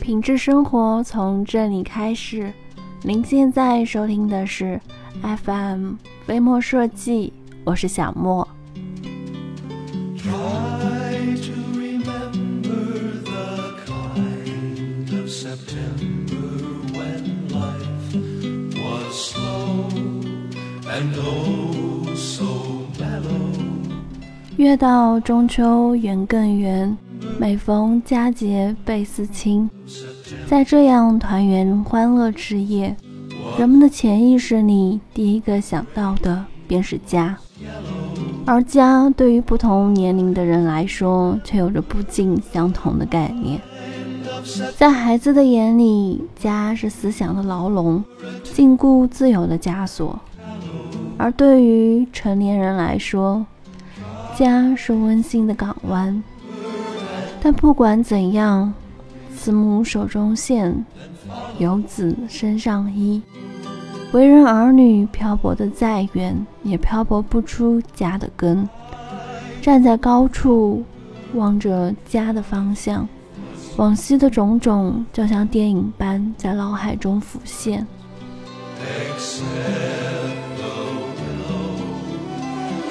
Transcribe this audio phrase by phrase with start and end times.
[0.00, 2.52] 品质生活从这里开始。
[3.02, 4.80] 您现在收听的是
[5.44, 7.32] FM 飞墨设计，
[7.64, 8.46] 我是小莫。
[24.60, 26.94] 月到中秋圆更圆，
[27.38, 29.70] 每逢佳节倍思亲。
[30.46, 32.94] 在这样团圆欢乐之夜，
[33.58, 37.38] 人们的潜意识里第一个想到的便是家。
[38.44, 43.58] 而家对于不同年龄的人来说，却有着不尽相同的概念。
[44.76, 48.04] 在孩子的眼里，家是思想的牢笼，
[48.42, 50.18] 禁锢自由的枷锁；
[51.16, 53.46] 而对于成年人来说，
[54.40, 56.24] 家是温馨的港湾，
[57.42, 58.72] 但不管怎样，
[59.36, 60.82] 慈母手中线，
[61.58, 63.20] 游子身上衣。
[64.12, 68.66] 为人儿女漂泊的再远，也漂泊不出家的根。
[69.60, 70.82] 站在高处，
[71.34, 73.06] 望着家的方向，
[73.76, 77.86] 往昔的种种就像电影般在脑海中浮现。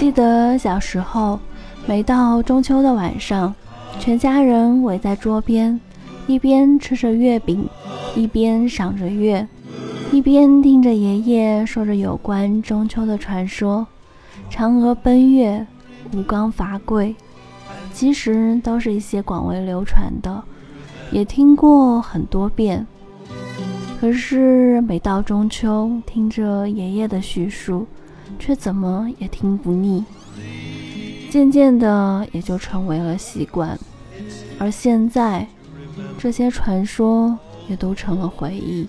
[0.00, 1.38] 记得小时候，
[1.86, 3.54] 每到中秋的晚上，
[3.98, 5.78] 全家人围在桌边，
[6.26, 7.68] 一边吃着月饼，
[8.16, 9.46] 一边赏着月，
[10.10, 13.86] 一边听着爷爷说着有关中秋的传说。
[14.50, 15.66] 嫦娥奔月，
[16.14, 17.14] 吴刚伐桂，
[17.92, 20.42] 其实都是一些广为流传的，
[21.12, 22.86] 也听过很多遍。
[24.00, 27.86] 可是每到中秋，听着爷爷的叙述。
[28.38, 30.04] 却怎么也听不腻，
[31.30, 33.78] 渐渐的也就成为了习惯。
[34.58, 35.46] 而现在，
[36.18, 38.86] 这些传说也都成了回忆。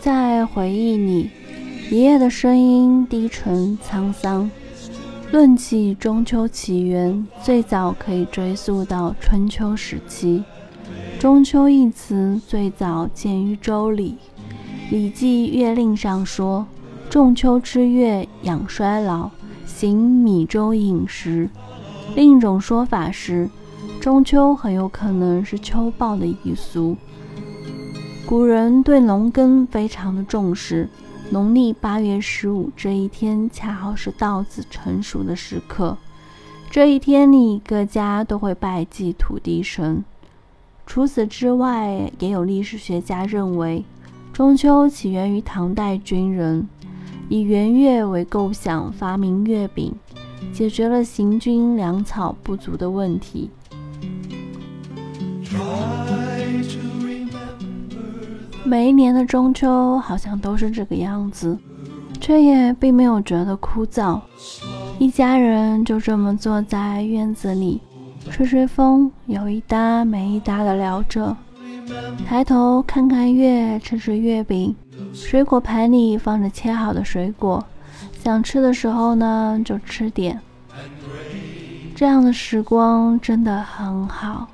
[0.00, 1.30] 在回忆里，
[1.90, 4.50] 爷爷的声音低沉沧桑。
[5.32, 10.42] 论起中秋起源，最早可以追溯到春秋时期。
[11.20, 14.16] 中秋一词最早见于《周礼》，
[14.90, 16.66] 《礼记月令》上说
[17.10, 19.28] ：“仲秋之月，养衰老，
[19.66, 21.50] 行米粥饮食。”
[22.16, 23.50] 另一种说法是，
[24.00, 26.96] 中秋很有可能是秋报的一俗。
[28.24, 30.88] 古人对农耕非常的重视，
[31.28, 35.98] 农历八月十五这一天恰好是稻子成熟的时刻。
[36.70, 40.02] 这一天里，各家都会拜祭土地神。
[40.90, 43.84] 除此之外，也有历史学家认为，
[44.32, 46.66] 中秋起源于唐代军人
[47.28, 49.94] 以圆月为构想发明月饼，
[50.52, 53.48] 解决了行军粮草不足的问题。
[58.64, 61.56] 每一年的中秋好像都是这个样子，
[62.20, 64.20] 却也并没有觉得枯燥。
[64.98, 67.80] 一家人就这么坐在院子里。
[68.28, 71.36] 吹吹风，有一搭没一搭的聊着，
[72.26, 74.74] 抬头看看月，吃吃月饼，
[75.12, 77.64] 水果盘里放着切好的水果，
[78.22, 80.38] 想吃的时候呢就吃点。
[81.94, 84.48] 这样的时光真的很好，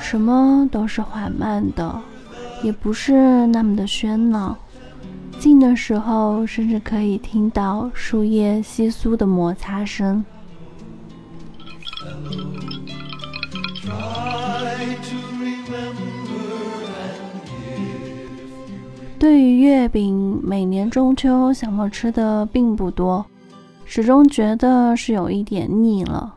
[0.00, 2.00] 什么都是缓慢的，
[2.62, 4.56] 也不是那么的喧闹，
[5.38, 10.24] 静的时候甚至可以听到树叶窸窣的摩擦声。
[19.18, 23.24] 对于月饼，每年中秋小莫吃的并不多，
[23.84, 26.36] 始终觉得是有一点腻了。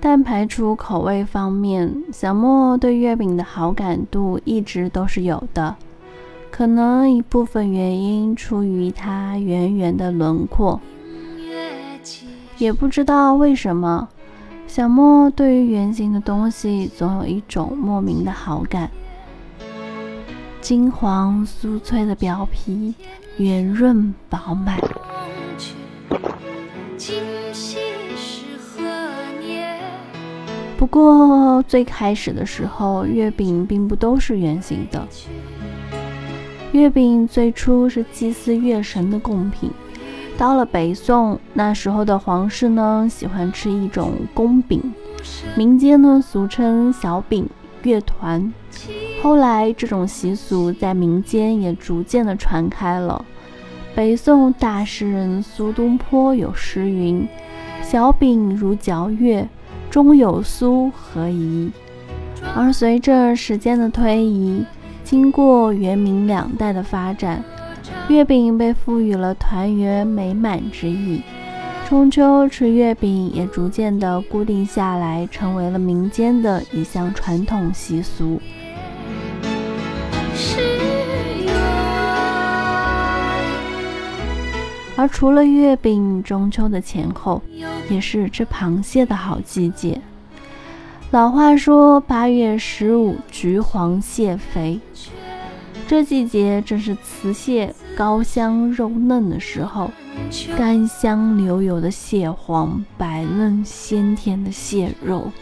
[0.00, 5.76] 但排除口味方面，小莫对月饼的好感度一直都是有的。
[6.50, 10.80] 可能一部分原因出于它圆圆的轮廓，
[12.56, 14.08] 也不知道为什么，
[14.70, 18.88] 小莫对于圆形的东西总有一种莫名的好感。
[20.60, 22.94] 金黄酥脆的表皮，
[23.38, 24.78] 圆润饱满。
[30.78, 35.04] 不过最开始的时候，月饼并不都是圆形的。
[36.70, 39.68] 月饼最初是祭祀月神的贡品。
[40.40, 44.94] 到了北宋，那时候的皇室呢，喜欢吃一种宫饼，
[45.54, 47.46] 民间呢俗称小饼、
[47.82, 48.50] 月团。
[49.22, 53.22] 后来，这种习俗在民间也逐渐的传开了。
[53.94, 57.28] 北宋大诗人苏东坡有诗云
[57.84, 59.46] ：“小饼如嚼月，
[59.90, 61.70] 中有酥何宜。”
[62.56, 64.64] 而随着时间的推移，
[65.04, 67.44] 经过元明两代的发展，
[68.10, 71.22] 月饼被赋予了团圆美满之意。
[71.88, 78.42] 中秋吃月饼也逐渐的固定下来，成为了民间的一项传统习俗。
[84.96, 87.40] 而除了月饼，中秋的前后
[87.88, 90.00] 也是吃螃蟹的好季节。
[91.12, 94.80] 老话说：“八月十五，橘黄蟹肥。”
[95.90, 99.90] 这季节正是雌蟹膏香肉嫩的时候，
[100.56, 105.32] 甘香流油的蟹黄，白嫩鲜甜的蟹肉。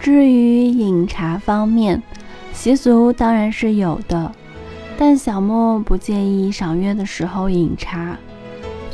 [0.00, 2.02] 至于饮茶方面，
[2.52, 4.32] 习俗当然是有的，
[4.98, 8.18] 但小莫不建议赏月的时候饮茶。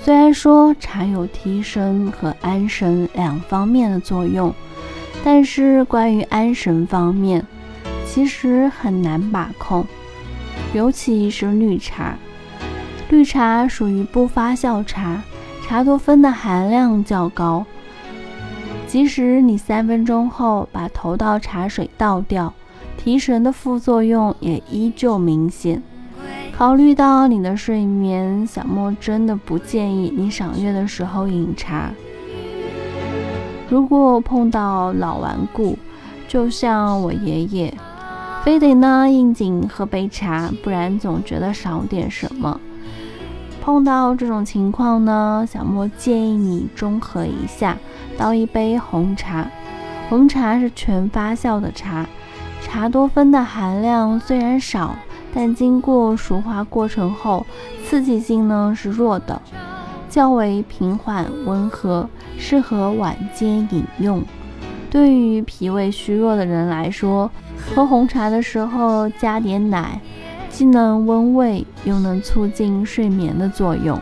[0.05, 4.53] 虽然说茶有提神和安神两方面的作用，
[5.23, 7.47] 但是关于安神方面，
[8.05, 9.87] 其实很难把控，
[10.75, 12.17] 尤其是绿茶。
[13.11, 15.23] 绿茶属于不发酵茶，
[15.65, 17.65] 茶多酚的含量较高，
[18.89, 22.53] 即使你三分钟后把头道茶水倒掉，
[22.97, 25.81] 提神的副作用也依旧明显。
[26.57, 31.91] 考虑到你的睡眠，小莫真的不建议你赏月的时候饮茶。
[33.69, 35.77] 如果碰到老顽固，
[36.29, 37.73] 就像我爷爷，
[38.45, 42.61] 非得呢应景喝杯茶，不然总觉得少点什么。
[43.61, 47.77] 碰到这种情况呢，小莫建议你中和一下，
[48.17, 49.49] 倒一杯红茶。
[50.09, 52.07] 红茶是全发酵的茶，
[52.61, 54.95] 茶多酚的含量虽然少。
[55.35, 57.47] 但经过熟化过程后，
[57.85, 59.41] 刺激性呢是弱的，
[60.09, 62.09] 较为平缓温和，
[62.39, 64.23] 适合晚间饮用。
[64.91, 67.31] 对于脾胃虚弱的人来说，
[67.75, 70.01] 喝红茶的时候加点奶，
[70.51, 73.99] 既能温胃，又能促进睡眠的作用。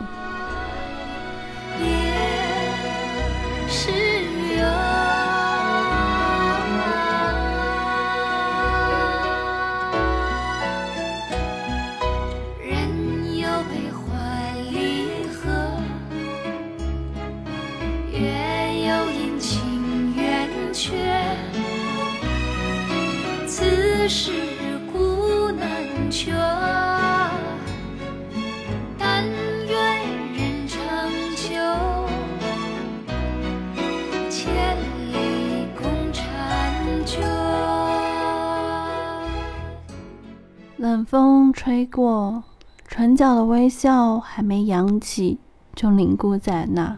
[40.77, 42.43] 冷风吹过，
[42.87, 45.39] 唇角的微笑还没扬起，
[45.75, 46.97] 就凝固在那。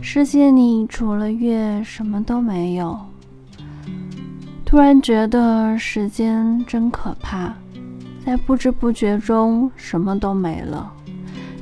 [0.00, 3.09] 世界里除了月，什么都没有。
[4.70, 7.52] 突然觉得时间真可怕，
[8.24, 10.92] 在不知不觉中，什么都没了，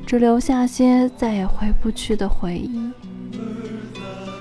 [0.04, 2.78] 只留下些再也回不去的回忆。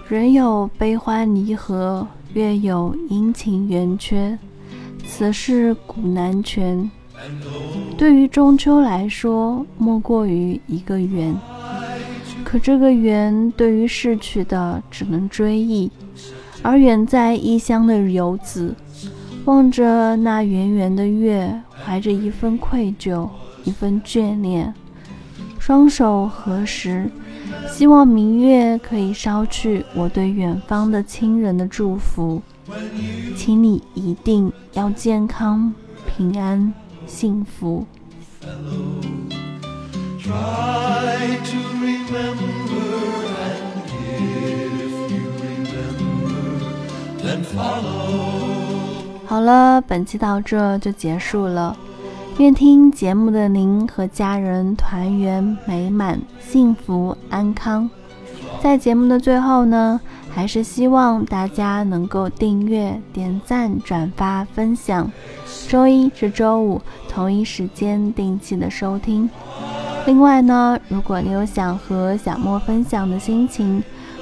[0.09, 4.37] 人有悲欢离合，月有阴晴圆缺。
[5.05, 6.91] 此事古难全。
[7.97, 11.33] 对于中秋来说，莫过于一个圆。
[12.43, 15.89] 可这个圆，对于逝去的只能追忆；
[16.61, 18.75] 而远在异乡的游子，
[19.45, 23.29] 望着那圆圆的月，怀着一份愧疚，
[23.63, 24.73] 一份眷恋，
[25.59, 27.09] 双手合十，
[27.69, 32.41] 希望明月可以捎去我对远方的亲人的祝福。
[33.37, 35.73] 请你一定要健康、
[36.05, 36.73] 平安、
[37.05, 37.85] 幸福。
[49.25, 51.75] 好了，本期到这就结束了。
[52.37, 57.89] 愿听节目的您和家人团圆美满、幸福安康。
[58.61, 59.99] 在节目的最后呢。
[60.29, 65.11] 还是希望大家能够订阅、点赞、转发、分享。
[65.67, 69.27] 周一至周五同一时间定期的收听。
[70.05, 73.81] 另外呢，如果你有想和小莫分享的心情，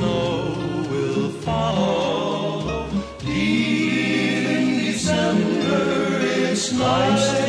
[0.00, 2.88] snow will follow.
[3.26, 7.39] In December, it's nice.